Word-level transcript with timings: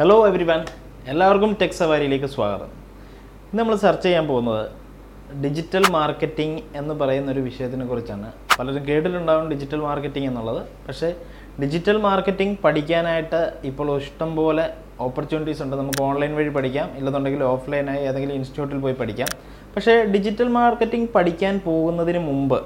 Hello 0.00 0.14
every 0.26 0.44
one 0.48 0.60
എല്ലാവർക്കും 1.12 1.50
tech 1.60 1.74
സവാരിയിലേക്ക് 1.78 2.28
സ്വാഗതം. 2.34 2.68
ഇന്ന് 3.48 3.58
നമ്മൾ 3.58 3.74
ചർച്ച 3.82 4.04
ചെയ്യാൻ 4.04 4.26
പോകുന്നത് 4.28 4.62
ഡിജിറ്റൽ 5.44 5.84
മാർക്കറ്റിംഗ് 5.96 6.62
എന്ന് 6.78 6.94
പറയുന്ന 7.00 7.32
ഒരു 7.32 7.40
വിഷയത്തിനെ 7.40 7.86
കുറിച്ചാണ്. 7.86 8.28
പലരും 8.58 8.86
കേട്ടിട്ടുണ്ടാവും 8.86 9.50
ഡിജിറ്റൽ 9.50 9.80
മാർക്കറ്റിംഗ് 9.88 10.28
എന്നുള്ളത്. 10.30 10.62
പക്ഷേ 10.88 11.14
ഡിജിറ്റൽ 11.62 11.98
മാർക്കറ്റിംഗ് 12.06 12.58
പഠിക്കാനായിട്ട് 12.64 13.52
ഇപ്പോൾ 13.70 13.96
ഇഷ്ടം 14.00 14.36
പോലെ 14.36 14.66
ഓപ്പർച്യൂണിറ്റീസ് 15.08 15.62
ഉണ്ട്. 15.62 15.76
നമുക്ക് 15.76 16.02
ഓൺലൈൻ 16.08 16.34
വഴി 16.40 16.48
പഠിക്കാം. 16.48 16.88
ഇല്ലെന്നുണ്ടെങ്കിൽ 16.96 17.44
ഓഫ്ലൈനായി 17.52 18.04
ഏതെങ്കിലും 18.10 18.34
ഇൻസ്റ്റിറ്റ്യൂട്ടിൽ 18.34 18.80
പോയി 18.80 18.94
പഠിക്കാം. 18.94 19.28
പക്ഷേ 19.76 20.02
ഡിജിറ്റൽ 20.16 20.48
മാർക്കറ്റിംഗ് 20.60 21.10
പഠിക്കാൻ 21.16 21.60
പോകുന്നതിന് 21.70 22.18
മുമ്പ് 22.18 22.58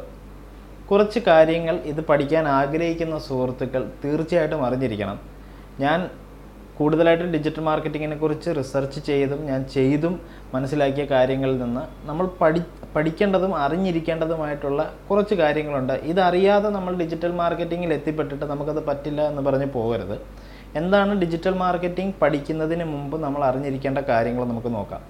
കുറച്ച് 0.91 1.19
കാര്യങ്ങൾ 1.31 1.77
ഇത് 1.93 2.05
പഠിക്കാൻ 2.11 2.47
ആഗ്രഹിക്കുന്ന 2.59 3.19
സുഹൃത്തുക്കൾ 3.19 3.91
തീർച്ചയായിട്ടും 4.05 4.67
അറിഞ്ഞിരിക്കണം. 4.67 5.19
ഞാൻ 5.81 6.01
കൂടുതലായിട്ടും 6.79 7.29
ഡിജിറ്റൽ 7.35 7.63
മാർക്കറ്റിങ്ങിനെ 7.69 8.17
കുറിച്ച് 8.23 8.51
റിസർച്ച് 8.59 9.01
ചെയ്തും 9.09 9.41
ഞാൻ 9.51 9.61
ചെയ്തും 9.75 10.15
മനസ്സിലാക്കിയ 10.55 11.05
കാര്യങ്ങളിൽ 11.13 11.57
നിന്ന് 11.65 11.83
നമ്മൾ 12.09 12.27
പഠി 12.41 12.61
പഠിക്കേണ്ടതും 12.95 13.53
അറിഞ്ഞിരിക്കേണ്ടതുമായിട്ടുള്ള 13.65 14.81
കുറച്ച് 15.09 15.35
കാര്യങ്ങളുണ്ട്. 15.43 15.95
ഇതറിയാതെ 16.13 16.69
നമ്മൾ 16.77 16.93
ഡിജിറ്റൽ 17.03 17.33
മാർക്കറ്റിങ്ങിൽ 17.43 17.93
എത്തിപ്പെട്ടിട്ട് 17.99 18.45
നമുക്കത് 18.53 18.81
പറ്റില്ല 18.89 19.21
എന്ന് 19.33 19.43
പറഞ്ഞ് 19.49 19.69
പോകരുത്. 19.77 20.17
എന്താണ് 20.81 21.13
ഡിജിറ്റൽ 21.23 21.55
മാർക്കറ്റിംഗ് 21.65 22.15
പഠിക്കുന്നതിന് 22.23 22.87
മുമ്പ് 22.95 23.17
നമ്മൾ 23.25 23.43
അറിഞ്ഞിരിക്കേണ്ട 23.51 24.01
കാര്യങ്ങൾ 24.11 24.45
നമുക്ക് 24.53 24.73
നോക്കാം. 24.77 25.03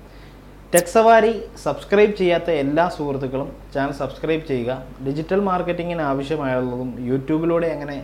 ടെക്സവാരി 0.75 1.33
സബ്സ്ക്രൈബ് 1.65 2.15
ചെയ്യാത്ത 2.21 2.51
എല്ലാ 2.63 2.85
സുഹൃത്തുക്കളും 2.97 3.49
ചാനൽ 3.75 3.95
സബ്സ്ക്രൈബ് 4.01 4.45
ചെയ്യുക. 4.51 4.73
ഡിജിറ്റൽ 5.07 5.41
മാർക്കറ്റിങ്ങിന് 5.49 6.05
ആവശ്യമായുള്ളതും 6.11 6.91
യൂട്യൂബിലൂടെ 7.11 7.69
എങ്ങനെ 7.75 7.97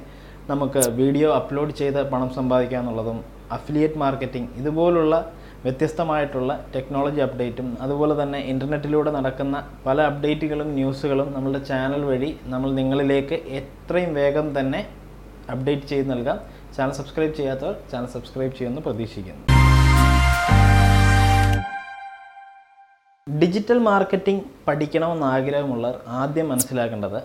നമുക്ക് 0.51 0.83
വീഡിയോ 1.01 1.29
അപ്ലോഡ് 1.41 1.75
ചെയ്ത് 1.81 2.01
പണം 2.13 2.31
സമ്പാദിക്കുക 2.39 2.79
എന്നുള്ളതും 2.83 3.19
അഫിലിയേറ്റ് 3.57 4.01
മാർക്കറ്റിംഗ് 4.05 4.51
ഇതുപോലുള്ള 4.61 5.15
വ്യത്യസ്തമായിട്ടുള്ള 5.65 6.53
ടെക്നോളജി 6.75 7.21
അപ്ഡേറ്റും 7.27 7.69
അതുപോലെ 7.85 8.15
തന്നെ 8.23 8.39
ഇന്റർനെറ്റിലൂടെ 8.53 9.11
നടക്കുന്ന 9.17 9.57
പല 9.87 10.01
അപ്ഡേറ്റുകളും 10.11 10.69
ന്യൂസുകളും 10.79 11.29
നമ്മളുടെ 11.35 11.61
ചാനൽ 11.71 12.05
വഴി 12.11 12.31
നമ്മൾ 12.53 12.71
നിങ്ങളിലേക്ക് 12.81 13.39
എത്രയും 13.61 14.13
വേഗം 14.21 14.47
തന്നെ 14.59 14.81
അപ്ഡേറ്റ് 15.55 15.89
ചെയ്ത് 15.93 16.09
നൽകാം. 16.13 16.39
ചാനൽ 16.77 16.95
സബ്സ്ക്രൈബ് 17.01 17.35
ചെയ്യാത്തവർ 17.41 17.75
ചാനൽ 17.93 18.09
സബ്സ്ക്രൈബ് 18.15 18.55
ചെയ്യുമെന്ന് 18.59 18.83
പ്രതീക്ഷിക്കുന്നു. 18.87 19.43
ഡിജിറ്റൽ 23.27 23.79
മാർക്കറ്റിംഗ് 23.91 24.45
പഠിക്കണമെന്ന് 24.69 25.27
ആഗ്രഹമുള്ളവർ 25.35 25.97
ആദ്യം 26.21 26.49
മനസ്സിലാക്കേണ്ടത് 26.53 27.21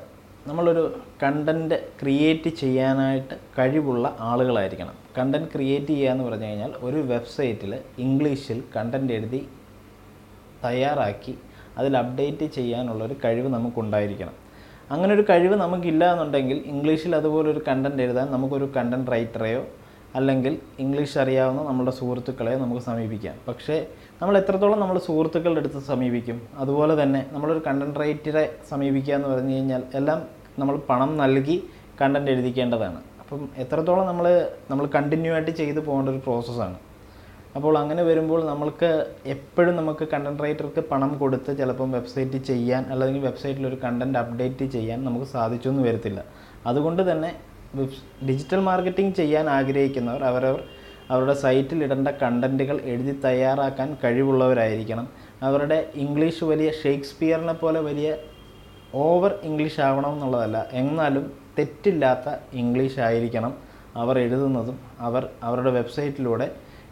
നമ്മളൊരു 0.47 0.99
കണ്ടന്റ് 1.23 1.75
ക്രിയേറ്റ് 2.01 2.49
ചെയ്യാനായിട്ട് 2.49 3.35
കഴിവുള്ള 3.57 4.15
ആളുകളായിരിക്കണം. 4.19 4.95
കണ്ടന്റ് 5.17 5.51
ക്രിയേറ്റ് 5.53 5.87
ചെയ്യുക 5.87 6.11
എന്ന് 6.11 6.23
പറഞ്ഞു 6.23 6.45
കഴിഞ്ഞാൽ 6.45 6.73
ഒരു 6.81 6.97
വെബ്സൈറ്റിൽ 6.97 7.79
ഇംഗ്ലീഷിൽ 7.99 8.63
കണ്ടന്റ് 8.75 9.13
എഴുതി 9.13 9.47
തയ്യാറാക്കി 10.63 11.33
അതിൽ 11.77 11.97
അപ്ഡേറ്റ് 11.97 12.45
ചെയ്യാനുള്ളൊരു 12.45 13.15
കഴിവ് 13.23 13.49
നമുക്കുണ്ടായിരിക്കണം. 13.53 14.35
അങ്ങനെ 14.91 15.13
ഒരു 15.13 15.21
കഴിവ് 15.29 15.55
നമുക്കില്ല 15.55 16.11
എന്നുണ്ടെങ്കിൽ 16.11 16.57
ഇംഗ്ലീഷിൽ 16.65 17.15
അതുപോലൊരു 17.15 17.61
കണ്ടന്റ് 17.67 18.03
എഴുതാൻ 18.03 18.31
നമുക്കൊരു 18.31 18.71
കണ്ടന്റ് 18.77 19.11
റൈറ്ററെയോ 19.11 19.67
അല്ലെങ്കിൽ 20.15 20.53
ഇംഗ്ലീഷ് 20.83 21.17
അറിയാവുന്ന 21.23 21.61
നമ്മുടെ 21.69 21.91
സുഹൃത്തുക്കളെ 21.99 22.53
നമുക്ക് 22.63 22.81
സമീപിക്കാം. 22.89 23.35
പക്ഷേ 23.47 23.75
നമ്മൾ 24.21 24.35
എത്രത്തോളം 24.41 24.79
നമ്മൾ 24.83 24.97
സുഹൃത്തുക്കളുടെ 25.07 25.61
അടുത്ത് 25.63 25.79
സമീപിക്കും? 25.91 26.37
അതുപോലെ 26.63 27.03
തന്നെ 27.03 27.21
നമ്മളൊരു 27.33 27.61
കണ്ടന്റ് 27.67 27.99
റൈറ്ററെ 27.99 28.45
സമീപിക്കുക 28.71 29.13
എന്ന് 29.17 29.29
പറഞ്ഞു 29.33 29.53
കഴിഞ്ഞാൽ 29.55 29.83
എല്ലാം 29.99 30.21
നമ്മൾ 30.59 30.75
പണം 30.89 31.11
നൽകി 31.23 31.57
കണ്ടന്റ് 32.01 32.31
എഴുതിക്കേണ്ടതാണ്. 32.31 32.99
അപ്പം 33.21 33.41
എത്രത്തോളം 33.63 34.05
നമ്മൾ 34.05 34.25
നമ്മൾ 34.71 34.85
കണ്ടിന്യൂ 34.95 35.31
ആയിട്ട് 35.33 35.51
ചെയ്തു 35.61 35.79
പോകേണ്ട 35.79 36.09
ഒരു 36.09 36.21
പ്രോസസ്സാണ് 36.25 36.77
അപ്പോൾ 37.57 37.73
അങ്ങനെ 37.81 38.03
വരുമ്പോൾ 38.03 38.39
നമ്മൾക്ക് 38.45 38.89
എപ്പോഴും 39.33 39.75
നമുക്ക് 39.75 40.05
കണ്ടന്റ് 40.13 40.43
റൈറ്റർക്ക് 40.43 40.81
പണം 40.91 41.11
കൊടുത്ത് 41.17 41.51
ചിലപ്പം 41.59 41.91
വെബ്സൈറ്റ് 41.97 42.39
ചെയ്യാൻ 42.49 42.83
അല്ലെങ്കിൽ 42.93 43.21
വെബ്സൈറ്റിൽ 43.27 43.67
ഒരു 43.67 43.77
കണ്ടന്റ് 43.83 44.19
അപ്ഡേറ്റ് 44.21 44.65
ചെയ്യാൻ 44.65 44.99
നമുക്ക് 45.05 45.25
സാധിച്ചു 45.25 45.69
എന്ന് 45.69 45.83
വരത്തില്ല. 45.87 46.21
അതുകൊണ്ട് 46.67 47.11
തന്നെ 47.11 47.29
ഡിജിറ്റൽ 48.29 48.59
മാർക്കറ്റിംഗ് 48.59 49.15
ചെയ്യാൻ 49.15 49.49
ആഗ്രഹിക്കുന്നവർ 49.49 50.23
അവരവർ 50.23 50.63
അവരുടെ 51.09 51.33
സൈറ്റിൽ 51.33 51.83
ഇടേണ്ട 51.83 52.07
കണ്ടന്റുകൾ 52.07 52.81
എഴുതി 52.81 53.11
തയ്യാറാക്കാൻ 53.11 53.97
കഴിവുള്ളവരായിരിക്കണം. 54.03 55.09
അവരുടെ 55.41 55.91
ഇംഗ്ലീഷ് 55.95 56.43
വലിയ 56.43 56.71
ഷേക്സ്പിയറിനെ 56.71 57.53
പോലെ 57.53 57.79
വലിയ 57.79 58.17
ഓവർ 58.95 59.39
ഇംഗ്ലീഷ് 59.43 59.81
ആവണം 59.81 60.13
എന്നുള്ളതല്ല. 60.13 60.65
എന്നാലും 60.71 61.33
തെറ്റില്ലാത്ത 61.59 62.35
ഇംഗ്ലീഷ് 62.53 62.99
ആയിരിക്കണം 62.99 63.57
അവർ 63.95 64.19
എഴുതുന്നതും 64.19 64.79
അവർ 64.99 65.29
അവരുടെ 65.43 65.71
വെബ്സൈറ്റിലൂടെ 65.71 66.51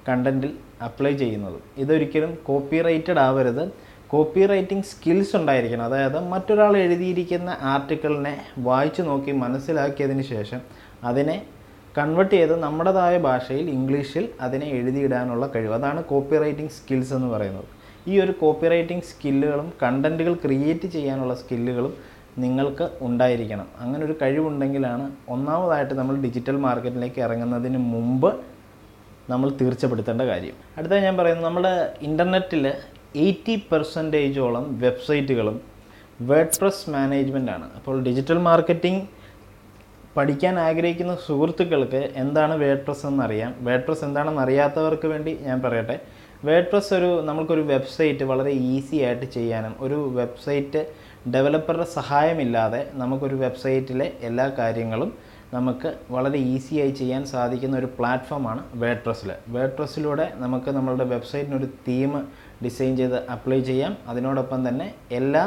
കണ്ടന്റിൽ 0.09 0.57
അപ്ലൈ 0.83 1.17
ചെയ്യുന്നതും. 1.17 1.63
ഇതൊരിക്കലും 1.78 2.38
കോപ്പി 2.45 2.81
റൈറ്റഡ് 2.81 3.19
ആവരുത്. 3.19 3.73
കോപ്പി 4.13 4.41
റൈറ്റിംഗ് 4.50 4.88
സ്കിൽസ് 4.90 5.34
ഉണ്ടായിരിക്കണം. 5.35 5.84
അതായത് 5.85 6.18
മറ്റൊരാൾ 6.31 6.74
എഴുതിയിരിക്കുന്ന 6.78 7.51
ആർട്ടിക്കിളിനെ 7.74 8.34
വായിച്ചു 8.68 9.01
നോക്കി 9.01 9.31
മനസ്സിലാക്കിയതിന് 9.44 10.24
ശേഷം 10.34 10.59
അതിനെ 11.09 11.38
കൺവേർട്ട് 11.97 12.34
ചെയ്ത് 12.35 12.53
നമ്മുടേതായ 12.66 13.16
ഭാഷയിൽ 13.28 13.66
ഇംഗ്ലീഷിൽ 13.78 14.29
അതിനെ 14.41 14.68
എഴുതിയിടാനുള്ള 14.78 15.47
കഴിവ്. 15.56 15.74
അതാണ് 15.74 16.03
കോപ്പി 16.12 16.35
റൈറ്റിംഗ് 16.44 16.75
സ്കിൽസ് 16.78 17.13
എന്ന് 17.13 17.29
പറയുന്നത്. 17.34 17.68
ഈ 18.12 18.13
ഒരു 18.19 18.31
കോപ്പി 18.31 18.68
റൈറ്റിംഗ് 18.74 19.07
സ്കില്ലുകളും 19.12 19.74
കണ്ടന്റുകൾ 19.84 20.34
ക്രിയേറ്റ് 20.45 20.88
ചെയ്യാനുള്ള 20.95 21.34
സ്കില്ലുകളും 21.41 21.94
നിങ്ങൾക്ക് 22.44 22.85
ഉണ്ടായിരിക്കണം. 23.01 23.68
അങ്ങനെ 23.81 24.03
ഒരു 24.06 24.16
കഴിവുണ്ടെങ്കിലാണ് 24.22 25.06
ഒന്നാമതായിട്ട് 25.30 25.94
നമ്മൾ 25.94 26.16
ഡിജിറ്റൽ 26.25 26.57
മാർക്കറ്റിലേക്ക് 26.68 27.22
ഇറങ്ങുന്നതിന് 27.28 27.78
മുമ്പ് 27.94 28.31
നമ്മൾ 29.30 29.50
തീർച്ചപ്പെടുത്തേണ്ട 29.59 30.22
കാര്യം. 30.22 30.57
അടുത്ത 30.78 30.94
ഞാൻ 30.94 31.16
പറയുന്നത് 31.18 31.47
നമ്മുടെ 31.50 31.74
ഇന്റർനെറ്റിൽ 32.09 32.66
എയ്റ്റി 33.16 33.56
പെർസെന്റേജോളം 33.72 34.79
വെബ്സൈറ്റുകളും 34.84 35.57
വേർഡ് 36.22 36.59
പ്രസ് 36.59 36.90
മാനേജ്മെന്റ് 36.90 37.51
ആണ് 37.51 37.66
അപ്പോൾ 37.78 37.96
ഡിജിറ്റൽ 38.03 38.40
മാർക്കറ്റിംഗ് 38.47 39.03
പഠിക്കാൻ 40.16 40.59
ആഗ്രഹിക്കുന്ന 40.59 41.13
സുഹൃത്തുക്കൾക്ക് 41.28 42.01
എന്താണ് 42.16 42.53
വേഡ് 42.63 42.84
പ്രസ് 42.85 43.06
എന്നറിയാം. 43.06 43.53
വേഡ് 43.62 43.85
പ്രസ് 43.85 44.03
എന്താണെന്ന് 44.07 44.41
അറിയാത്തവർക്ക് 44.41 45.07
വേണ്ടി 45.07 45.31
ഞാൻ 45.47 45.62
പറയട്ടെ. 45.62 45.96
വേഡ് 46.44 46.69
പ്രസ് 46.72 46.94
ഒരു 46.94 47.09
നമുക്കൊരു 47.29 47.62
വെബ്സൈറ്റ് 47.62 48.24
വളരെ 48.24 48.51
ഈസി 48.74 48.97
ആയിട്ട് 49.06 49.25
ചെയ്യാനും 49.25 49.75
ഒരു 49.80 50.00
വെബ്സൈറ്റ് 50.19 50.81
ഡെവലപ്പറുടെ 51.30 51.88
സഹായമില്ലാതെ 52.00 52.81
നമുക്കൊരു 52.94 53.35
വെബ്സൈറ്റിലെ 53.35 54.12
എല്ലാ 54.30 54.47
കാര്യങ്ങളും 54.59 55.12
നമുക്ക് 55.53 55.90
വളരെ 56.12 56.38
ഈസിയായി 56.53 56.90
ചെയ്യാൻ 56.90 57.25
സാധിക്കുന്ന 57.25 57.78
ഒരു 57.78 57.90
പ്ലാറ്റ്ഫോമാണ് 57.97 58.62
വേഡ് 58.74 59.03
പ്രസ്സിൽ 59.06 59.31
വേഡ് 59.47 59.75
പ്രസ്സിലൂടെ 59.78 60.25
നമുക്ക് 60.35 60.69
നമ്മളുടെ 60.69 61.03
വെബ്സൈറ്റിനൊരു 61.03 61.69
തീം 61.88 62.13
ഡിസൈൻ 62.66 62.94
ചെയ്ത് 63.01 63.19
അപ്ലൈ 63.35 63.59
ചെയ്യാം. 63.69 63.94
അതിനോടൊപ്പം 64.12 64.62
തന്നെ 64.68 64.88
എല്ലാ 65.19 65.44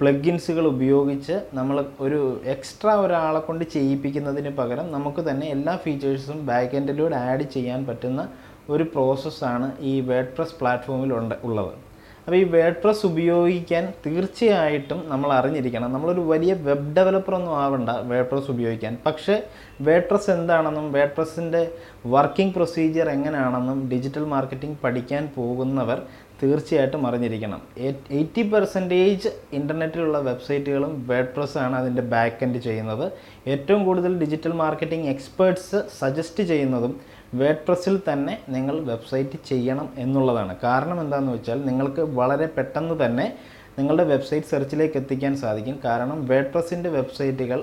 പ്ലഗിൻസുകൾ 0.00 0.64
ഉപയോഗിച്ച് 0.72 1.36
നമ്മൾ 1.58 1.76
ഒരു 2.06 2.20
എക്സ്ട്രാ 2.54 2.92
ഒരാളെ 3.04 3.40
കൊണ്ട് 3.46 3.64
ചെയ്യിപ്പിക്കുന്നതിന് 3.74 4.50
പകരം 4.60 4.86
നമുക്ക് 4.96 5.22
തന്നെ 5.28 5.46
എല്ലാ 5.56 5.74
ഫീച്ചേഴ്സും 5.84 6.38
ബാക്ക് 6.50 6.76
എൻഡിലൂടെ 6.80 7.16
ആഡ് 7.30 7.46
ചെയ്യാൻ 7.56 7.80
പറ്റുന്ന 7.88 8.22
ഒരു 8.74 8.84
പ്രോസസ്സാണ് 8.94 9.68
ഈ 9.90 9.94
വേഡ് 10.08 10.32
പ്രസ് 10.36 10.56
പ്ലാറ്റ്ഫോമിൽ 10.60 11.12
ഉണ്ട് 11.18 11.36
ഉള്ളത്. 11.46 11.74
അപ്പോൾ 12.22 12.38
ഈ 12.40 12.46
വേഡ് 12.54 12.80
പ്രസ് 12.82 13.02
ഉപയോഗിക്കാൻ 13.08 13.84
തീർച്ചയായിട്ടും 14.06 14.98
നമ്മൾ 15.12 15.30
അറിഞ്ഞിരിക്കണം. 15.36 15.92
നമ്മളൊരു 15.94 16.22
വലിയ 16.32 16.52
വെബ് 16.66 16.90
ഡെവലപ്പർ 16.96 17.34
ഒന്നും 17.38 17.54
ആവണ്ട 17.62 17.90
വേഡ് 18.10 18.26
പ്രസ് 18.30 18.50
ഉപയോഗിക്കാൻ. 18.54 18.94
പക്ഷേ 19.06 19.36
വേഡ് 19.86 20.06
പ്രസ് 20.10 20.28
എന്താണെന്നും 20.34 20.86
വേഡ് 20.96 21.14
പ്രസിന്റെ 21.18 21.62
വർക്കിംഗ് 22.14 22.54
പ്രൊസീജിയർ 22.56 23.08
എങ്ങനെയാണെന്നും 23.16 23.80
ഡിജിറ്റൽ 23.92 24.26
മാർക്കറ്റിംഗ് 24.34 24.78
പഠിക്കാൻ 24.84 25.24
പോകുന്നവർ 25.38 26.00
തീർച്ചയായിട്ടും 26.40 27.02
അറിഞ്ഞിരിക്കണം. 27.06 27.60
എയ്റ്റി 28.18 28.42
പെർസെന്റേജ് 28.52 29.30
ഇന്റർനെറ്റിലുള്ള 29.58 30.18
വെബ്സൈറ്റുകളും 30.28 30.92
വേഡ് 31.08 31.32
പ്രസ് 31.36 31.58
ആണ് 31.64 31.76
അതിന്റെ 31.80 32.02
ബാക്ക് 32.14 32.42
എൻഡ് 32.46 32.60
ചെയ്യുന്നത്. 32.66 33.06
ഏറ്റവും 33.52 33.82
കൂടുതൽ 33.88 34.12
ഡിജിറ്റൽ 34.22 34.52
മാർക്കറ്റിംഗ് 34.62 35.10
എക്സ്പേർട്സ് 35.14 35.80
സജസ്റ്റ് 36.00 36.44
ചെയ്യുന്നതും 36.52 36.94
വേഡ് 37.40 37.64
പ്രസ്സിൽ 37.66 37.96
തന്നെ 38.08 38.34
നിങ്ങൾ 38.56 38.76
വെബ്സൈറ്റ് 38.90 39.38
ചെയ്യണം 39.50 39.88
എന്നുള്ളതാണ്. 40.04 40.52
കാരണം 40.66 41.00
എന്താണെന്ന് 41.04 41.34
വെച്ചാൽ 41.36 41.58
നിങ്ങൾക്ക് 41.70 42.02
വളരെ 42.20 42.46
പെട്ടെന്ന് 42.56 42.96
തന്നെ 43.04 43.26
നിങ്ങളുടെ 43.78 44.04
വെബ്സൈറ്റ് 44.12 44.50
സെർച്ചിലേക്ക് 44.52 44.96
എത്തിക്കാൻ 45.02 45.32
സാധിക്കും. 45.42 45.76
കാരണം 45.84 46.18
വേഡ് 46.30 46.50
പ്രസ്സിന്റെ 46.54 46.90
വെബ്സൈറ്റുകൾ 46.98 47.60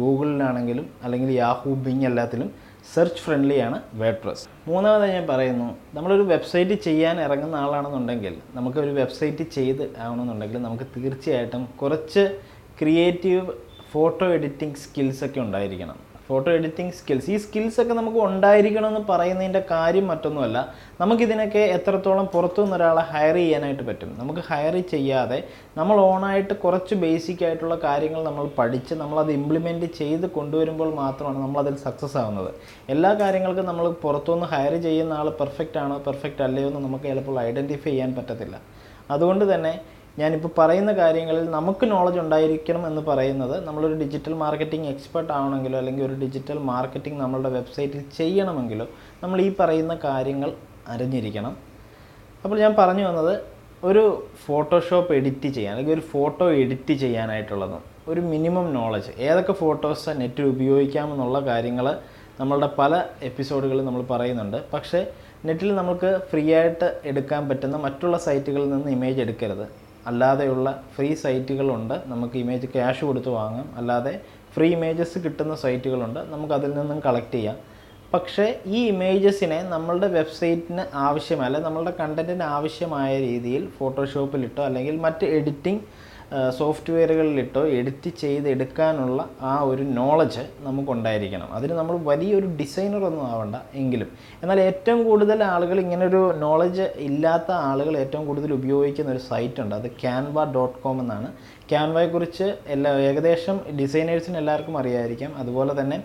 ഗൂഗിളിലാണെങ്കിലും 0.00 0.86
അല്ലെങ്കിൽ 1.04 1.30
യാഹൂ 1.44 1.72
ബിങ് 1.86 2.06
എല്ലാത്തിലും 2.10 2.48
സെർച്ച് 2.94 3.22
ഫ്രണ്ട്ലിയാണ് 3.22 3.78
വേഡ് 4.00 4.20
പ്രസ് 4.22 4.44
മൂന്നാമതായി 4.68 5.12
ഞാൻ 5.12 5.26
പറയുന്നു 5.26 5.68
നമ്മളൊരു 5.94 6.24
വെബ്സൈറ്റ് 6.32 6.74
ചെയ്യാൻ 6.86 7.16
ഇറങ്ങുന്ന 7.26 7.56
ആളാണെന്നുണ്ടെങ്കിൽ 7.64 8.34
നമുക്ക് 8.54 8.78
ഒരു 8.78 8.92
വെബ്സൈറ്റ് 9.00 9.44
ചെയ്ത് 9.56 9.84
ആവണമെന്നുണ്ടെങ്കിൽ 10.04 10.58
നമുക്ക് 10.58 10.86
തീർച്ചയായിട്ടും 10.96 11.62
കുറച്ച് 11.82 12.24
ക്രിയേറ്റീവ് 12.80 13.44
ഫോട്ടോ 13.92 14.26
എഡിറ്റിംഗ് 14.36 14.80
സ്കിൽസൊക്കെ 14.84 15.40
ഉണ്ടായിരിക്കണം. 15.40 15.98
Photo 16.28 16.48
editing 16.50 16.92
skills. 16.98 17.30
ഈ 17.30 17.36
സ്കിൽസ് 17.36 17.78
ഒക്കെ 17.80 17.94
നമുക്ക് 17.98 18.20
ഉണ്ടായിരിക്കണം 18.28 18.88
എന്ന് 18.92 19.02
പറയുന്നതിന്റെ 19.10 19.62
കാര്യം 19.70 20.06
മറ്റൊന്നുമല്ല. 20.06 20.58
നമുക്കിതിനൊക്കെ 21.00 21.62
എത്രത്തോളം 21.76 22.26
പുറത്തുനിന്ന് 22.34 22.76
ഒരാളെ 22.76 23.02
ഹയർ 23.12 23.34
ചെയ്യാനായിട്ട് 23.34 23.82
പറ്റും. 23.82 24.10
നമുക്ക് 24.18 24.42
ഹയർ 24.48 24.76
ചെയ്യാതെ 24.94 25.38
നമ്മൾ 25.78 25.96
ഓണായിട്ട് 26.00 26.54
കുറച്ച് 26.54 26.94
ബേസിക് 26.94 27.44
ആയിട്ടുള്ള 27.48 27.78
കാര്യങ്ങൾ 27.84 28.22
നമ്മൾ 28.24 28.46
പഠിച്ച് 28.58 28.94
നമ്മളത് 29.02 29.32
ഇംപ്ലിമെന്റ് 29.38 29.86
ചെയ്ത് 30.00 30.26
കൊണ്ടുവരുമ്പോൾ 30.38 30.94
മാത്രമാണ് 31.02 31.38
നമ്മളതിൽ 31.38 31.76
സക്സസ് 31.86 32.16
ആവുന്നത്. 32.16 32.50
എല്ലാ 32.94 33.12
കാര്യങ്ങൾക്കും 33.22 33.66
നമ്മൾ 33.72 33.88
പുറത്തുനിന്ന് 34.06 34.46
ഹയർ 34.46 34.76
ചെയ്യുന്ന 34.88 35.12
ആൾ 35.12 35.30
പെർഫെക്റ്റ് 35.42 35.78
ആണോ 35.84 35.98
പെർഫെക്റ്റ് 36.06 36.44
അല്ലയോ 36.48 36.68
എന്ന് 36.68 36.80
നമുക്ക് 36.80 37.04
ചിലപ്പോൾ 37.04 37.38
ഐഡന്റിഫൈ 37.40 37.90
ചെയ്യാൻ 37.90 38.12
പറ്റത്തില്ല. 38.18 38.56
അതുകൊണ്ട് 39.14 39.44
തന്നെ 39.54 39.74
ഞാനിപ്പോൾ 40.20 40.50
പറയുന്ന 40.58 40.92
കാര്യങ്ങളിൽ 41.00 41.44
നമുക്ക് 41.56 41.84
നോളജ് 41.92 42.18
ഉണ്ടായിരിക്കണം 42.22 42.82
എന്ന് 42.90 43.02
പറയുന്നത് 43.08 43.56
നമ്മളൊരു 43.66 43.96
ഡിജിറ്റൽ 44.02 44.34
മാർക്കറ്റിംഗ് 44.44 44.88
എക്സ്പെർട്ട് 44.92 45.32
ആവണമെങ്കിലോ 45.38 45.76
അല്ലെങ്കിൽ 45.80 46.04
ഒരു 46.08 46.16
ഡിജിറ്റൽ 46.22 46.58
മാർക്കറ്റിംഗ് 46.70 47.18
നമ്മളുടെ 47.24 47.50
വെബ്സൈറ്റിൽ 47.56 48.02
ചെയ്യണമെങ്കിലോ 48.18 48.86
നമ്മൾ 49.22 49.40
ഈ 49.46 49.50
പറയുന്ന 49.60 49.94
കാര്യങ്ങൾ 50.06 50.52
അറിഞ്ഞിരിക്കണം. 50.94 51.54
അപ്പോൾ 52.44 52.56
ഞാൻ 52.64 52.72
പറഞ്ഞു 52.80 53.04
വന്നത് 53.10 53.34
ഒരു 53.88 54.02
ഫോട്ടോഷോപ്പ് 54.46 55.12
എഡിറ്റ് 55.18 55.48
ചെയ്യാൻ 55.56 55.72
അല്ലെങ്കിൽ 55.74 55.94
ഒരു 55.98 56.04
ഫോട്ടോ 56.12 56.46
എഡിറ്റ് 56.62 56.94
ചെയ്യാനായിട്ടുള്ളതും 57.02 57.82
ഒരു 58.10 58.20
മിനിമം 58.32 58.66
നോളജ് 58.78 59.12
ഏതൊക്കെ 59.28 59.54
ഫോട്ടോസ് 59.62 60.10
നെറ്റിൽ 60.20 60.44
ഉപയോഗിക്കാമെന്നുള്ള 60.54 61.38
കാര്യങ്ങൾ 61.50 61.86
നമ്മളുടെ 62.40 62.68
പല 62.80 62.92
എപ്പിസോഡുകളിൽ 63.28 63.84
നമ്മൾ 63.88 64.02
പറയുന്നുണ്ട്. 64.12 64.58
പക്ഷേ 64.74 65.00
നെറ്റിൽ 65.46 65.70
നമുക്ക് 65.80 66.10
ഫ്രീ 66.30 66.44
ആയിട്ട് 66.58 66.88
എടുക്കാൻ 67.10 67.42
പറ്റുന്ന 67.48 67.76
മറ്റുള്ള 67.86 68.16
സൈറ്റുകളിൽ 68.26 68.70
നിന്ന് 68.74 68.90
ഇമേജ് 68.96 69.20
എടുക്കരുത്. 69.24 69.66
അല്ലാതെയുള്ള 70.06 70.68
ഫ്രീ 70.96 71.08
സൈറ്റുകളുണ്ട് 71.24 71.94
നമുക്ക് 72.12 72.36
ഇമേജ് 72.44 72.66
ക്യാഷ് 72.74 73.04
കൊടുത്ത് 73.08 73.30
വാങ്ങാം. 73.38 73.68
അല്ലാതെ 73.80 74.14
ഫ്രീ 74.54 74.68
ഇമേജസ് 74.76 75.18
കിട്ടുന്ന 75.24 75.54
സൈറ്റുകളുണ്ട് 75.64 76.20
നമുക്ക് 76.32 76.54
അതിൽ 76.58 76.70
നിന്നും 76.78 77.00
കളക്ട് 77.06 77.34
ചെയ്യാം. 77.36 77.56
പക്ഷേ 78.14 78.46
ഈ 78.66 78.80
ഇമേജസിനെ 78.86 79.58
നമ്മളുടെ 79.74 80.08
വെബ്സൈറ്റിന് 80.18 80.82
ആവശ്യമല്ല 81.06 81.56
നമ്മളുടെ 81.66 81.92
കണ്ടന്റിന് 82.00 82.44
ആവശ്യമായ 82.56 83.10
രീതിയിൽ 83.26 83.62
ഫോട്ടോഷോപ്പിലിട്ടോ 83.78 84.62
അല്ലെങ്കിൽ 84.68 84.96
മറ്റ് 85.06 85.26
എഡിറ്റിംഗ് 85.38 85.82
സോഫ്റ്റ്വെയറുകളിലിട്ടോ 86.58 87.66
എഡിറ്റ് 87.66 88.10
ചെയ്തെടുക്കാനുള്ള 88.20 89.28
ആ 89.42 89.60
ഒരു 89.60 89.82
നോളജ് 89.82 90.46
നമുക്കുണ്ടായിരിക്കണം. 90.60 91.48
അതിന് 91.52 91.72
നമ്മൾ 91.72 91.96
വലിയൊരു 91.96 92.46
ഡിസൈനർ 92.46 93.04
ഒന്നും 93.04 93.26
ആവണ്ട 93.26 93.56
എങ്കിലും. 93.74 94.08
എന്നാൽ 94.42 94.60
ഏറ്റവും 94.60 95.04
കൂടുതൽ 95.04 95.44
ആളുകൾ 95.44 95.80
ഇങ്ങനൊരു 95.80 96.34
നോളജ് 96.38 96.82
ഇല്ലാത്ത 96.82 97.50
ആളുകൾ 97.50 97.96
ഏറ്റവും 97.98 98.26
കൂടുതൽ 98.26 98.52
ഉപയോഗിക്കുന്ന 98.52 99.10
ഒരു 99.10 99.18
സൈറ്റ് 99.18 99.60
ഉണ്ട്. 99.60 99.74
അത് 99.74 99.90
ക്യാൻവ 99.90 100.52
ഡോട്ട് 100.52 100.78
കോം 100.78 101.00
എന്നാണ്. 101.00 101.30
ക്യാൻവയെക്കുറിച്ച് 101.70 102.46
എല്ലാ 102.74 102.90
ഏകദേശം 103.06 103.56
ഡിസൈനേഴ്സിന് 103.78 104.36
എല്ലാവർക്കും 104.40 104.74
അറിയായിരിക്കാം. 104.80 105.30
അതുപോലെ 105.40 105.72
തന്നെ 105.80 105.96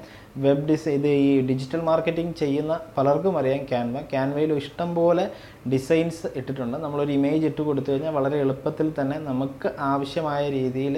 വെബ് 0.43 0.63
ഡിസൈ 0.69 0.91
ഇത് 0.99 1.07
ഈ 1.07 1.29
ഡിജിറ്റൽ 1.49 1.81
മാർക്കറ്റിംഗ് 1.89 2.33
ചെയ്യുന്ന 2.41 2.73
പലർക്കും 2.97 3.35
അറിയാം 3.41 3.61
ക്യാൻവ. 3.71 3.97
ക്യാൻവയിൽ 4.13 4.51
ഇഷ്ടം 4.61 4.89
പോലെ 4.99 5.25
ഡിസൈൻസ് 5.73 6.27
ഇട്ടിട്ടുണ്ട്. 6.39 6.77
നമ്മളൊരു 6.85 7.13
ഇമേജ് 7.19 7.45
ഇട്ട് 7.51 7.61
കൊടുത്തു 7.69 7.89
കഴിഞ്ഞാൽ 7.91 8.13
വളരെ 8.19 8.37
എളുപ്പത്തിൽ 8.45 8.87
തന്നെ 8.99 9.17
നമുക്ക് 9.29 9.69
ആവശ്യമായ 9.91 10.43
രീതിയിൽ 10.57 10.97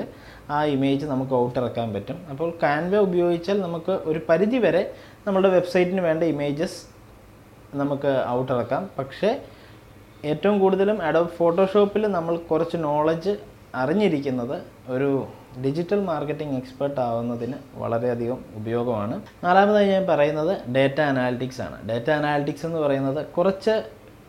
ആ 0.56 0.60
ഇമേജ് 0.76 1.06
നമുക്ക് 1.14 1.36
ഔട്ടിറക്കാൻ 1.44 1.90
പറ്റും. 1.96 2.18
അപ്പോൾ 2.32 2.50
ക്യാൻവ 2.64 2.98
ഉപയോഗിച്ചാൽ 3.08 3.60
നമുക്ക് 3.68 3.96
ഒരു 4.12 4.22
പരിധി 4.30 4.62
വരെ 4.68 4.84
നമ്മുടെ 5.28 5.50
വെബ്സൈറ്റിന് 5.58 6.04
വേണ്ട 6.10 6.24
ഇമേജസ് 6.36 6.80
നമുക്ക് 7.82 8.12
ഔട്ടിറക്കാം. 8.38 8.84
പക്ഷേ 9.00 9.32
ഏറ്റവും 10.32 10.58
കൂടുതലും 10.60 10.98
അഡോബ് 11.08 11.34
ഫോട്ടോഷോപ്പിൽ 11.40 12.04
നമ്മൾ 12.18 12.34
കുറച്ച് 12.52 12.78
നോളജ് 12.90 13.34
അറിഞ്ഞിരിക്കുന്നത് 13.76 14.62
ഒരു 14.90 15.28
ഡിജിറ്റൽ 15.66 16.00
മാർക്കറ്റിംഗ് 16.04 16.56
എക്സ്പെർട്ട് 16.58 17.00
ആവുന്നതിന് 17.02 17.58
വളരെയധികം 17.74 18.40
ഉപയോഗമാണ്. 18.56 19.22
നാലാമതായി 19.44 19.88
ഞാൻ 19.88 20.08
പറയുന്നത് 20.08 20.72
ഡേറ്റ 20.76 21.02
അനാലിറ്റിക്സ് 21.02 21.62
ആണ്. 21.62 21.90
ഡേറ്റ 21.90 22.10
അനാലിറ്റിക്സ് 22.12 22.66
എന്ന് 22.66 22.80
പറയുന്നത് 22.80 23.26
കുറച്ച് 23.26 23.84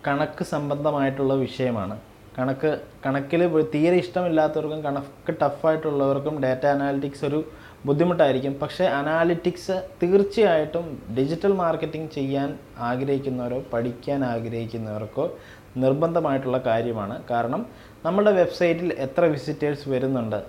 കണക്ക് 0.07 0.45
സംബന്ധമായിട്ടുള്ള 0.45 1.35
വിഷയമാണ്. 1.35 1.99
കണക്ക് 2.39 2.81
കണക്കിൽ 3.07 3.65
തീരെ 3.75 3.97
ഇഷ്ടമില്ലാത്തവർക്കും 3.97 4.81
കണക്ക് 4.85 5.35
ടഫായിട്ടുള്ളവർക്കും 5.43 6.43
ഡേറ്റ 6.43 6.67
അനാലിറ്റിക്സ് 6.67 7.25
ഒരു 7.25 7.45
ബുദ്ധിമുട്ടായിരിക്കും. 7.87 8.53
പക്ഷേ 8.63 8.85
അനാലിറ്റിക്സ് 8.85 9.89
തീർച്ചയായിട്ടും 10.03 10.87
ഡിജിറ്റൽ 11.19 11.53
മാർക്കറ്റിംഗ് 11.53 12.11
ചെയ്യാൻ 12.11 12.59
ആഗ്രഹിക്കുന്നവരോ 12.79 13.65
പഠിക്കാൻ 13.73 14.25
ആഗ്രഹിക്കുന്നവർക്കോ 14.25 15.27
നിർബന്ധമായിട്ടുള്ള 15.77 16.59
കാര്യമാണ്. 16.67 17.17
കാരണം 17.31 17.67
നമ്മുടെ 18.07 18.31
വെബ്സൈറ്റിൽ 18.31 18.93
എത്ര 19.07 19.25
വിസിറ്റേഴ്സ് 19.25 19.89
വരുന്നുണ്ട്? 19.89 20.41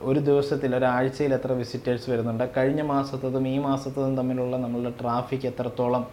ഒരു 0.00 0.20
ദിവസത്തിൽ 0.20 0.76
ഒരാഴ്ചയിൽ 0.76 1.32
എത്ര 1.34 1.52
വിസിറ്റേഴ്സ് 1.52 2.10
വരുന്നുണ്ട്? 2.10 2.44
കഴിഞ്ഞ 2.56 2.82
മാസത്തതും 2.82 3.48
ഈ 3.48 3.58
മാസത്തതും 3.58 4.16
തമ്മിലുള്ള 4.16 4.56
നമ്മളുടെ 4.56 4.92
ട്രാഫിക് 5.00 5.46
എത്രത്തോളം 5.46 6.04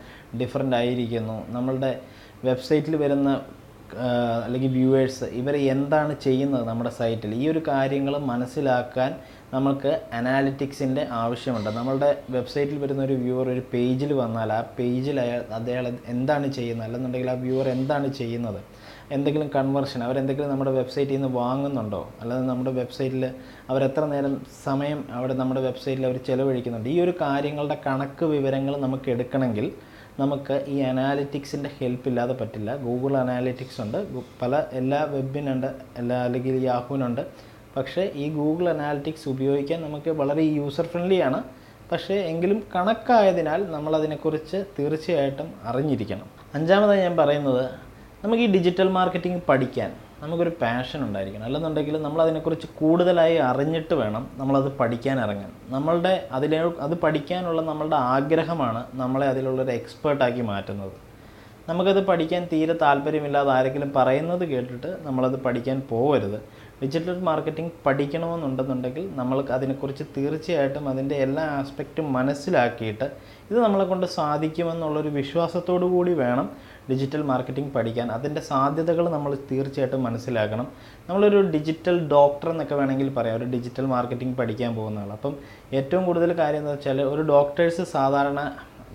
ഡിഫറന്റ് 0.41 0.75
ആയിരിക്കുന്നു? 0.75 1.37
നമ്മളുടെ 1.49 1.91
വെബ്സൈറ്റിൽ 2.45 2.95
വരുന്ന 2.95 3.29
അല്ലെങ്കിൽ 4.45 4.71
വ്യൂവേഴ്സ് 4.71 5.25
ഇവർ 5.39 5.55
എന്താണ് 5.73 6.13
ചെയ്യുന്നത് 6.19 6.63
നമ്മുടെ 6.67 6.89
സൈറ്റിൽ 6.89 7.35
ഈ 7.35 7.43
ഒരു 7.49 7.61
കാര്യങ്ങൾ 7.67 8.17
മനസ്സിലാക്കാൻ 8.17 9.11
നമുക്ക് 9.53 10.01
അനാലിറ്റിക്സിന്റെ 10.13 11.07
ആവശ്യമുണ്ട്. 11.11 11.69
നമ്മളുടെ 11.69 12.21
വെബ്സൈറ്റിൽ 12.29 12.77
വരുന്ന 12.77 13.03
ഒരു 13.03 13.13
വ്യൂവർ 13.13 13.49
ഒരു 13.49 13.61
പേജിൽ 13.73 14.13
വന്നാൽ 14.13 14.53
ആ 14.53 14.63
പേജിൽ 14.79 15.19
അയാൾ 15.19 15.41
അദ്ദേഹം 15.53 15.97
എന്താണ് 16.05 16.53
ചെയ്യുന്നത്? 16.53 16.85
അല്ലെന്നുണ്ടെങ്കിൽ 16.85 17.29
ആ 17.29 17.33
വ്യൂവർ 17.33 17.69
എന്താണ് 17.69 18.13
ചെയ്യുന്നത്? 18.13 18.61
എന്തെങ്കിലും 19.11 19.49
കൺവേർഷൻ 19.55 20.03
അവരെന്തെങ്കിലും 20.03 20.49
നമ്മുടെ 20.49 20.71
വെബ്സൈറ്റിൽ 20.71 21.13
നിന്ന് 21.13 21.27
വാങ്ങുന്നുണ്ടോ? 21.27 22.09
അല്ലാതെ 22.21 22.45
നമ്മുടെ 22.45 22.71
വെബ്സൈറ്റിൽ 22.71 23.31
അവർ 23.69 23.83
എത്ര 23.83 24.05
നേരം 24.05 24.41
സമയം 24.63 25.05
അവിടെ 25.11 25.33
നമ്മുടെ 25.33 25.61
വെബ്സൈറ്റിൽ 25.61 26.05
അവർ 26.05 26.17
ചിലവഴിക്കുന്നുണ്ട്? 26.17 26.89
ഈ 26.89 27.01
ഒരു 27.01 27.13
കാര്യങ്ങളുടെ 27.21 27.81
കണക്ക് 27.87 28.25
വിവരങ്ങൾ 28.25 28.77
നമുക്ക് 28.77 29.11
എടുക്കണമെങ്കിൽ 29.11 29.71
നമുക്ക് 30.19 30.65
ഈ 30.67 30.79
അനാലിറ്റിക്സിന്റെ 30.79 31.69
ഹെൽപ്പ് 31.79 32.07
ഇല്ലാതെ 32.07 32.33
പറ്റില്ല. 32.33 32.75
ഗൂഗിൾ 32.75 33.17
അനാലിറ്റിക്സ് 33.17 33.81
ഉണ്ട്. 33.81 34.05
പല 34.41 34.63
എല്ലാ 34.71 35.03
വെബിനുണ്ട് 35.03 35.67
എല്ലാ 35.97 36.17
അല്ലെങ്കിൽ 36.17 36.65
യാഹൂനുണ്ട്. 36.65 37.54
പക്ഷേ 37.77 38.11
ഈ 38.15 38.29
ഗൂഗിൾ 38.29 38.69
അനാലിറ്റിക്സ് 38.69 39.29
ഉപയോഗിക്കാൻ 39.29 39.81
നമുക്ക് 39.81 40.09
വളരെ 40.09 40.41
യൂസർ 40.41 40.85
ഫ്രണ്ട്ലി 40.85 41.21
ആണ്. 41.21 41.43
പക്ഷേ 41.91 42.13
എങ്കിലും 42.13 42.63
കണക്കായതിനാൽ 42.75 43.71
നമ്മളതിനെക്കുറിച്ച് 43.71 44.65
തീർച്ചയായിട്ടും 44.79 45.53
അറിഞ്ഞിരിക്കണം. 45.63 46.29
അഞ്ചാമതായി 46.55 47.01
ഞാൻ 47.01 47.17
പറയുന്നത് 47.17 47.65
നമുക്ക് 48.23 48.43
ഈ 48.43 48.47
ഡിജിറ്റൽ 48.47 48.89
മാർക്കറ്റിംഗ് 48.89 49.41
പഠിക്കാൻ 49.49 49.91
നമുക്കൊരു 50.19 50.51
പാഷൻ 50.61 50.99
ഉണ്ടായിരിക്കണം. 51.03 51.43
അല്ലെന്നുണ്ടെങ്കിൽ 51.43 52.01
നമ്മൾ 52.01 52.21
അതിനെക്കുറിച്ച് 52.21 52.67
കൂടുതലായി 52.67 53.35
അറിഞ്ഞിട്ട് 53.35 53.93
വേണം 53.93 54.29
നമ്മളത് 54.33 54.77
പഠിക്കാൻ 54.77 55.19
ഇറങ്ങാൻ. 55.19 55.51
നമ്മളുടെ 55.67 56.27
അതിലെ 56.31 56.59
അത് 56.79 56.97
പഠിക്കാനുള്ള 56.97 57.61
നമ്മളുടെ 57.61 57.95
ആഗ്രഹമാണ് 57.95 58.85
നമ്മളെ 58.93 59.27
അതിലുള്ളൊരു 59.27 59.71
എക്സ്പേർട്ടാക്കി 59.71 60.41
മാറ്റുന്നത്. 60.41 60.91
നമുക്കത് 61.69 62.05
പഠിക്കാൻ 62.05 62.47
തീരെ 62.53 62.73
താല്പര്യമില്ലാതെ 62.73 63.51
ആരെങ്കിലും 63.51 63.93
പറയുന്നത് 63.95 64.49
കേട്ടിട്ട് 64.49 64.97
നമ്മളത് 65.01 65.39
പഠിക്കാൻ 65.43 65.81
പോകരുത് 65.89 66.41
ഡിജിറ്റൽ 66.81 67.19
മാർക്കറ്റിംഗ് 67.19 67.71
പഠിക്കണമെന്നുണ്ടെന്നുണ്ടെങ്കിൽ 67.85 69.09
നമ്മൾ 69.15 69.45
അതിനെക്കുറിച്ച് 69.49 70.03
തീർച്ചയായിട്ടും 70.17 70.89
അതിന്റെ 70.89 71.15
എല്ലാ 71.15 71.43
ആസ്പെക്റ്റും 71.43 72.13
മനസ്സിലാക്കിയിട്ട് 72.13 73.03
ഇത് 73.51 73.59
നമ്മളെ 73.59 73.85
കൊണ്ട് 73.85 74.05
സാധിക്കുമെന്നുള്ളൊരു 74.05 75.09
വിശ്വാസത്തോടു 75.09 75.85
കൂടി 75.85 76.13
വേണം 76.13 76.49
ഡിജിറ്റൽ 76.89 77.21
മാർക്കറ്റിംഗ് 77.21 77.73
പഠിക്കാൻ. 77.73 78.11
അതിന്റെ 78.11 78.41
സാധ്യതകൾ 78.41 79.09
നമ്മൾ 79.09 79.37
തീർച്ചയായിട്ടും 79.51 80.03
മനസ്സിലാക്കണം. 80.03 80.67
നമ്മളൊരു 81.09 81.41
ഡിജിറ്റൽ 81.41 82.07
ഡോക്ടർ 82.07 82.49
എന്നൊക്കെ 82.49 82.75
വേണമെങ്കിൽ 82.75 83.13
പറയാം. 83.13 83.37
ഒരു 83.37 83.45
ഡിജിറ്റൽ 83.45 83.85
മാർക്കറ്റിംഗ് 83.85 84.37
പഠിക്കാൻ 84.37 84.75
പോകുന്ന 84.75 84.99
ആൾ 84.99 85.11
അപ്പം 85.11 85.35
ഏറ്റവും 85.73 86.05
കൂടുതൽ 86.05 86.33
കാര്യം 86.37 86.57
എന്ന് 86.57 86.71
വെച്ചാൽ 86.71 87.01
ഒരു 87.01 87.21
ഡോക്ടേഴ്സ് 87.21 87.81
സാധാരണ 87.81 88.39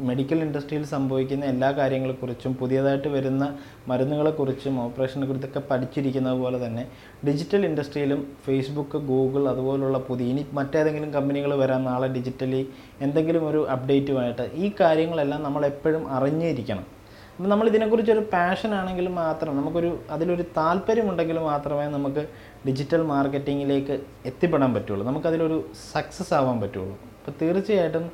മെഡിക്കൽ 0.09 0.39
ഇൻഡസ്ട്രിയിൽ 0.47 0.85
സംഭവിക്കുന്ന 0.93 1.45
എല്ലാ 1.53 1.71
കാര്യങ്ങളെക്കുറിച്ചും 1.71 2.53
പുതിയതായിട്ട് 2.61 3.09
വരുന്ന 3.09 3.45
മരുന്നുകളെക്കുറിച്ചും 3.89 4.75
ഓപ്പറേഷനെ 4.85 5.27
കുറിച്ചൊക്കെ 5.27 5.63
പഠിച്ചിരിക്കുന്നത് 5.71 6.39
പോലെ 6.43 6.61
തന്നെ 6.67 6.85
ഡിജിറ്റൽ 7.27 7.65
ഇൻഡസ്ട്രിയിലും 7.71 8.23
ഫേസ്ബുക്ക് 8.47 9.01
ഗൂഗിൾ 9.11 9.43
അതുപോലുള്ള 9.53 9.99
പുതിയ 10.09 10.33
ഇനി 10.35 10.45
മറ്റേതെങ്കിലും 10.61 11.13
കമ്പനികൾ 11.17 11.53
വരാൻ 11.63 11.83
നാളെ 11.91 12.09
ഡിജിറ്റലി 12.17 12.63
എന്തെങ്കിലും 13.01 13.45
ഒരു 13.51 13.61
അപ്ഡേറ്റുമായിട്ട് 13.77 14.47
ഈ 14.65 14.69
കാര്യങ്ങളെല്ലാം 14.81 15.43
നമ്മൾ 15.49 15.65
എപ്പോഴും 15.73 16.05
അറിഞ്ഞിരിക്കണം. 16.19 16.87
അപ്പം 17.35 17.51
നമ്മൾ 17.51 17.67
ഇതിനെക്കുറിച്ചൊരു 17.69 18.23
പാഷൻ 18.33 18.71
ആണെങ്കിൽ 18.79 19.07
മാത്രം 19.19 19.53
നമുക്കൊരു 19.59 19.91
അതിലൊരു 20.15 20.45
താല്പര്യമുണ്ടെങ്കിൽ 20.57 21.39
മാത്രമേ 21.51 21.87
നമുക്ക് 21.95 22.23
ഡിജിറ്റൽ 22.67 23.03
മാർക്കറ്റിങ്ങിലേക്ക് 23.13 23.95
എത്തിപ്പെടാൻ 24.31 24.71
പറ്റുള്ളൂ. 24.75 25.05
നമുക്കതിലൊരു 25.07 25.59
സക്സസ് 25.93 26.35
ആവാൻ 26.39 26.59
പറ്റുള്ളൂ. 26.65 26.97
അപ്പോൾ 27.19 27.35
തീർച്ചയായിട്ടും 27.41 28.05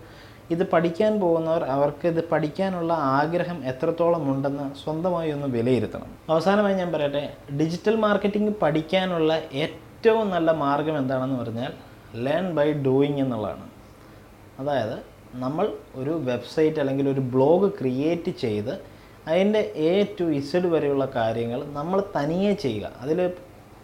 ഇത് 0.55 0.63
പഠിക്കാൻ 0.73 1.13
പോകുന്നവർ 1.23 1.63
അവർക്ക് 1.77 2.07
ഇത് 2.13 2.21
പഠിക്കാനുള്ള 2.33 2.93
ആഗ്രഹം 3.19 3.59
എത്രത്തോളം 3.71 4.25
ഉണ്ടെന്ന് 4.33 4.67
സ്വന്തമായി 4.83 5.31
ഒന്ന് 5.37 5.49
വിലയിരുത്തണം. 5.57 6.11
അവസാനമായി 6.33 6.77
ഞാൻ 6.81 6.91
പറയട്ടെ 6.93 7.23
ഡിജിറ്റൽ 7.61 7.97
മാർക്കറ്റിംഗ് 8.07 8.53
പഠിക്കാനുള്ള 8.63 9.33
ഏറ്റവും 9.65 10.27
നല്ല 10.35 10.51
മാർഗം 10.65 10.97
എന്താണെന്ന് 11.03 11.39
പറഞ്ഞാൽ 11.43 11.73
ലേൺ 12.27 12.47
ബൈ 12.59 12.69
ഡൂയിങ് 12.87 13.21
എന്നുള്ളതാണ്. 13.25 13.67
അതായത് 14.61 14.97
നമ്മൾ 15.45 15.67
ഒരു 16.01 16.13
വെബ്സൈറ്റ് 16.29 16.81
അല്ലെങ്കിൽ 16.83 17.07
ഒരു 17.15 17.23
ബ്ലോഗ് 17.35 17.69
ക്രിയേറ്റ് 17.81 18.33
ചെയ്ത് 18.45 18.75
അതിന്റെ 19.31 19.61
എ 19.89 19.93
ടു 20.19 20.25
ഇസഡ് 20.41 20.69
വരെയുള്ള 20.75 21.05
കാര്യങ്ങൾ 21.17 21.61
നമ്മൾ 21.79 21.99
തനിയെ 22.17 22.53
ചെയ്യുക. 22.65 22.91
അതിൽ 23.03 23.19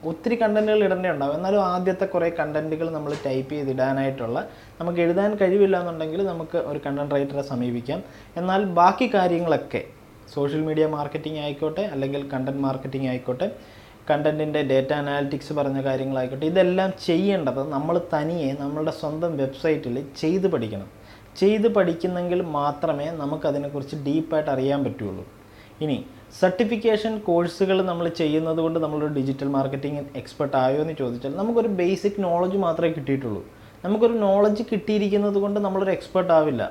ഒത്തിരി 0.05 0.37
കണ്ടന്റുകൾ 0.43 0.81
ഇടേണ്ടതുണ്ടാവും 0.85 1.35
എന്നാലും 1.35 1.63
ആദ്യത്തെ 1.65 2.07
കുറേ 2.15 2.29
കണ്ടന്റുകൾ 2.39 2.91
നമ്മൾ 2.91 3.13
ടൈപ്പ് 3.27 3.53
ചെയ്തിടാനായിട്ടുള്ള 3.55 4.39
നമുക്ക് 4.81 4.99
എഴുതാൻ 4.99 5.35
കഴിവില്ല 5.43 5.77
എന്നുണ്ടെങ്കിൽ 5.81 6.27
നമുക്ക് 6.27 6.59
ഒരു 6.71 6.81
കണ്ടന്റ് 6.87 7.15
റൈറ്ററെ 7.15 7.43
സമീപിക്കാം. 7.43 8.01
എന്നാൽ 8.37 8.65
ബാക്കി 8.81 9.11
കാര്യങ്ങളൊക്കെ 9.15 9.83
സോഷ്യൽ 10.35 10.63
മീഡിയ 10.69 10.87
മാർക്കറ്റിംഗ് 10.87 11.39
ആയിക്കോട്ടെ 11.39 11.85
അല്ലെങ്കിൽ 11.95 12.23
കണ്ടന്റ് 12.35 12.63
മാർക്കറ്റിംഗ് 12.67 13.09
ആയിക്കോട്ടെ 13.09 13.49
കണ്ടന്റിന്റെ 14.11 14.63
ഡേറ്റ 14.63 14.93
അനാലിറ്റിക്സ് 14.93 15.53
പറഞ്ഞ 15.53 15.79
കാര്യങ്ങളായിക്കോട്ടെ 15.83 16.47
ഇതെല്ലാം 16.47 16.93
ചെയ്യേണ്ടത് 17.07 17.61
നമ്മൾ 17.73 18.01
തനിയെ 18.15 18.51
നമ്മളുടെ 18.63 18.95
സ്വന്തം 19.01 19.37
വെബ്സൈറ്റിൽ 19.37 19.97
ചെയ്ത് 20.17 20.49
പഠിക്കണം. 20.55 20.89
ചെയ്ത് 21.41 21.69
പഠിക്കുന്നെങ്കിൽ 21.75 22.43
മാത്രമേ 22.59 23.07
നമുക്കതിനെക്കുറിച്ച് 23.21 23.97
ഡീപ്പായിട്ട് 24.07 24.51
അറിയാൻ 24.51 24.81
പറ്റുള്ളൂ. 24.85 25.25
ഇനി 25.83 25.99
സർട്ടിഫിക്കേഷൻ 26.41 27.15
കോഴ്സുകൾ 27.27 27.79
നമ്മൾ 27.89 28.07
ചെയ്യുന്നത് 28.21 28.61
കൊണ്ട് 28.65 28.79
നമ്മളൊരു 28.85 29.15
ഡിജിറ്റൽ 29.17 29.49
മാർക്കറ്റിംഗ് 29.57 30.03
എക്സ്പെർട്ട് 30.21 30.57
ആയോ 30.65 30.79
എന്ന് 30.85 30.95
ചോദിച്ചാൽ 31.01 31.35
നമുക്കൊരു 31.41 31.71
ബേസിക് 31.81 32.21
നോളജ് 32.27 32.59
മാത്രമേ 32.67 32.93
കിട്ടിയിട്ടുള്ളൂ. 32.99 33.43
നമുക്കൊരു 33.85 34.17
നോളജ് 34.27 34.62
കിട്ടിയിരിക്കുന്നത് 34.71 35.39
കൊണ്ട് 35.45 35.61
നമ്മളൊരു 35.67 35.93
എക്സ്പെർട്ട് 35.97 36.33
ആവില്ല. 36.39 36.62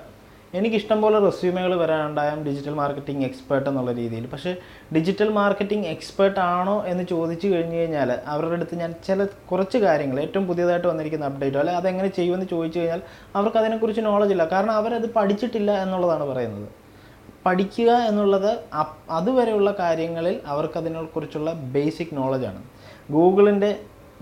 എനിക്കിഷ്ടം 0.60 0.98
പോലെ 1.04 1.18
റെസ്യൂമുകൾ 1.26 1.74
വരാനുണ്ടായാലും 1.82 2.42
ഡിജിറ്റൽ 2.48 2.74
മാർക്കറ്റിംഗ് 2.80 3.24
എക്സ്പേർട്ട് 3.28 3.68
എന്നുള്ള 3.70 3.92
രീതിയിൽ. 4.00 4.26
പക്ഷേ 4.32 4.52
ഡിജിറ്റൽ 4.96 5.30
മാർക്കറ്റിംഗ് 5.38 5.88
എക്സ്പേർട്ട് 5.94 6.40
ആണോ 6.40 6.76
എന്ന് 6.92 7.04
ചോദിച്ചു 7.12 7.48
കഴിഞ്ഞ് 7.48 7.78
കഴിഞ്ഞാൽ 7.78 8.10
അവരുടെ 8.34 8.58
അടുത്ത് 8.58 8.76
ഞാൻ 8.82 8.92
ചില 9.08 9.28
കുറച്ച് 9.52 9.78
കാര്യങ്ങൾ 9.78 10.20
ഏറ്റവും 10.26 10.46
പുതിയതായിട്ട് 10.50 10.88
വന്നിരിക്കുന്ന 10.88 11.30
അപ്ഡേറ്റോ 11.32 11.60
അല്ലെങ്കിൽ 11.62 11.82
അതെങ്ങനെ 11.84 12.10
ചെയ്യുമെന്ന് 12.18 12.48
ചോദിച്ചു 12.54 12.80
കഴിഞ്ഞാൽ 12.80 13.02
അവർക്ക് 13.36 13.60
അതിനെക്കുറിച്ച് 13.64 14.04
നോളജ് 14.10 14.36
ഇല്ല. 14.38 14.46
കാരണം 14.56 14.76
അവരത് 14.82 15.08
പഠിച്ചിട്ടില്ല 15.18 15.72
എന്നുള്ളതാണ് 15.84 16.28
പറയുന്നത്. 16.32 16.68
പഠിക്കുക 17.46 17.92
എന്നുള്ളത് 18.10 18.52
അതുവരെയുള്ള 19.10 19.70
കാര്യങ്ങളിൽ 19.80 20.36
അവർക്കതിനെക്കുറിച്ചുള്ള 20.54 21.52
ബേസിക് 21.76 22.14
നോളജാണ് 22.18 22.62
ഗൂഗിളിന്റെ 23.12 23.72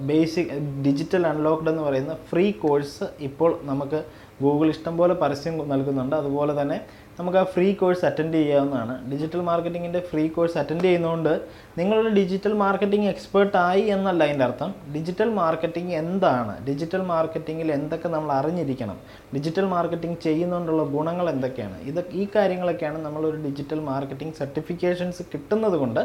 ബേസിക് 0.10 0.52
ഡിജിറ്റൽ 0.86 1.24
അൺലോക്ക്ഡ് 1.28 1.72
എന്ന് 1.72 1.84
പറയുന്ന 1.84 2.14
ഫ്രീ 2.30 2.46
കോഴ്സ് 2.64 3.06
ഇപ്പോൾ 3.20 3.52
നമുക്ക് 3.64 4.00
ഗൂഗിൾ 4.44 4.68
ഇഷ്ടംപോലെ 4.74 5.14
പരസ്യം 5.14 5.56
നൽകുന്നുണ്ട്. 5.72 6.16
അതുപോലെ 6.16 6.54
തന്നെ 6.62 6.78
നമുക്ക് 7.20 7.38
ആ 7.38 7.44
ഫ്രീ 7.54 7.74
കോഴ്സ് 7.80 8.04
അറ്റൻഡ് 8.08 8.34
ചെയ്യാവുന്നതാണ്. 8.34 8.94
ഡിജിറ്റൽ 9.12 9.42
മാർക്കറ്റിങ്ങിന്റെ 9.48 10.02
ഫ്രീ 10.10 10.24
കോഴ്സ് 10.36 10.58
അറ്റൻഡ് 10.62 10.86
ചെയ്യുന്നതുകൊണ്ട് 10.88 11.32
നിങ്ങളൊരു 11.80 12.12
ഡിജിറ്റൽ 12.20 12.54
മാർക്കറ്റിംഗ് 12.62 13.08
എക്സ്പേർട്ട് 13.14 13.58
ആയി 13.58 13.84
എന്നല്ല 13.96 14.24
അതിന്റെ 14.28 14.46
അർത്ഥം. 14.46 14.70
ഡിജിറ്റൽ 14.96 15.30
മാർക്കറ്റിംഗ് 15.40 15.94
എന്താണ്? 16.02 16.54
ഡിജിറ്റൽ 16.68 17.02
മാർക്കറ്റിങ്ങിൽ 17.12 17.72
എന്തൊക്കെ 17.78 18.10
നമ്മൾ 18.16 18.32
അറിഞ്ഞിരിക്കണം? 18.40 18.98
ഡിജിറ്റൽ 19.36 19.68
മാർക്കറ്റിംഗ് 19.76 20.20
ചെയ്യുന്നതുകൊണ്ടുള്ള 20.28 20.84
ഗുണങ്ങൾ 20.96 21.30
എന്തൊക്കെയാണ്? 21.30 21.78
ഇത് 21.92 22.02
ഈ 22.22 22.28
കാര്യങ്ങളൊക്കെയാണ് 22.36 23.02
നമ്മളൊരു 23.08 23.40
ഡിജിറ്റൽ 23.48 23.82
മാർക്കറ്റിംഗ് 23.92 24.38
സർട്ടിഫിക്കേഷൻസ് 24.42 25.24
കിട്ടുന്നത് 25.34 25.78
കൊണ്ട് 25.84 26.02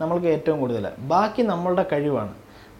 നമ്മൾക്ക് 0.00 0.26
ഏറ്റവും 0.26 0.60
കൂടുതൽ 0.60 0.84
ബാക്കി 1.14 1.42
നമ്മളുടെ 1.42 1.86
കഴിവാണ്. 1.92 2.32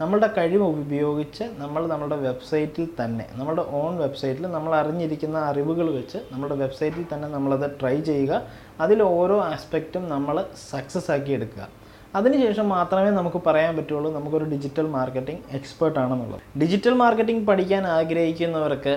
നമ്മളുടെ 0.02 0.28
കഴിവ് 0.36 0.64
ഉപയോഗിച്ച് 0.84 1.44
നമ്മൾ 1.62 1.82
നമ്മുടെ 1.92 2.16
വെബ്സൈറ്റിൽ 2.26 2.86
തന്നെ 3.00 3.26
നമ്മുടെ 3.38 3.64
ഓൺ 3.80 3.92
വെബ്സൈറ്റിൽ 4.02 4.44
നമ്മൾ 4.54 4.72
അറിഞ്ഞിരിക്കുന്ന 4.78 5.38
അറിവുകൾ 5.50 5.86
വെച്ച് 5.98 6.18
നമ്മുടെ 6.32 6.56
വെബ്സൈറ്റിൽ 6.62 7.04
തന്നെ 7.12 7.28
നമ്മളത് 7.34 7.66
ട്രൈ 7.80 7.96
ചെയ്യുക. 8.08 8.32
അതിൽ 8.84 9.00
ഓരോ 9.18 9.36
ആസ്പെക്റ്റും 9.50 10.04
നമ്മൾ 10.14 10.36
സക്സസ് 10.70 11.10
ആക്കി 11.16 11.32
എടുക്കുക. 11.38 11.64
അതിനുശേഷം 12.18 12.66
മാത്രമേ 12.76 13.10
നമുക്ക് 13.18 13.40
പറയാൻ 13.48 13.72
പറ്റുള്ളൂ 13.78 14.08
നമുക്കൊരു 14.16 14.48
ഡിജിറ്റൽ 14.54 14.88
മാർക്കറ്റിംഗ് 14.96 15.44
എക്സ്പേർട്ട് 15.58 15.98
ആണെന്നുള്ളത്. 16.04 16.42
ഡിജിറ്റൽ 16.62 16.96
മാർക്കറ്റിംഗ് 17.04 17.46
പഠിക്കാൻ 17.50 17.84
ആഗ്രഹിക്കുന്നവർക്ക് 17.98 18.94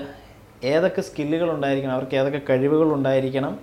ഏതൊക്കെ 0.71 1.01
സ്കില്ലുകൾ 1.09 1.47
ഉണ്ടായിരിക്കണം 1.57 1.95
അവർക്ക് 1.97 2.15
ഏതൊക്കെ 2.21 2.41
കഴിവുകൾ 2.50 2.89
ഉണ്ടായിരിക്കണം 2.97 3.53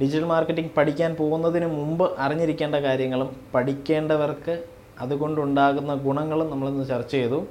ഡിജിറ്റൽ 0.00 0.26
മാർക്കറ്റിംഗ് 0.34 0.72
പഠിക്കാൻ 0.78 1.10
പോകുന്നതിന് 1.20 1.68
മുമ്പ് 1.76 2.06
അറിഞ്ഞിരിക്കേണ്ട 2.24 2.76
കാര്യങ്ങളും 2.86 3.28
പഠിക്കേണ്ടവർക്ക് 3.54 4.54
അതുകൊണ്ടുണ്ടാകുന്ന 5.00 5.94
ഗുണങ്ങളും 5.94 6.50
നമ്മളിന്ന് 6.50 6.88
ചർച്ച 6.88 7.12
ചെയ്തു. 7.12 7.46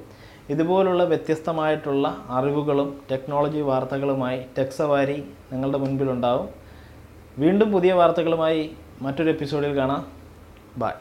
ഇതുപോലുള്ള 0.50 1.04
വ്യത്യസ്തമായിട്ടുള്ള 1.04 2.24
അറിവുകളും 2.28 3.00
ടെക്നോളജി 3.10 3.60
വാർത്തകളുമായി 3.60 4.40
ടെക്സവാരി 4.58 5.24
നിങ്ങളുടെ 5.52 5.78
മുൻപിലുണ്ടാവും. 5.78 6.48
വീണ്ടും 7.38 7.72
പുതിയ 7.72 7.92
വാർത്തകളുമായി 7.92 8.72
മറ്റൊരു 9.02 9.30
എപ്പിസോഡിൽ 9.30 9.76
കാണാം. 9.76 10.06
ബൈ 10.78 10.92